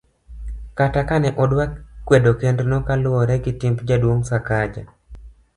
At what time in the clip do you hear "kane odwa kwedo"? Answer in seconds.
1.09-2.31